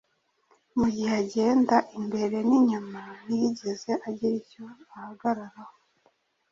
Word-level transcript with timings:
mu 0.77 0.87
gihe 0.95 1.11
agenda 1.23 1.75
imbere 1.99 2.37
n’inyuma, 2.49 3.01
ntiyigere 3.23 3.93
agira 4.07 4.33
icyo 4.41 4.63
ahagararaho. 4.95 5.75